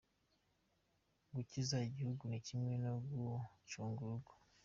[1.33, 4.31] Gukiza igihugu ni kimwe no gucunga urugo.